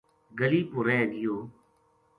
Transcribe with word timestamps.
گلی 0.39 0.61
پو 0.71 0.79
رہ 0.87 0.99
گیو 1.11 1.35